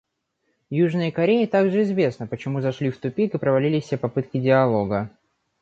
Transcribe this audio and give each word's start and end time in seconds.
Южной 0.71 1.11
Корее 1.11 1.45
также 1.45 1.83
известно, 1.83 2.25
почему 2.25 2.59
зашли 2.59 2.89
в 2.89 2.97
тупик 2.97 3.35
и 3.35 3.37
провалились 3.37 3.83
все 3.83 3.99
попытки 3.99 4.39
диалога. 4.39 5.11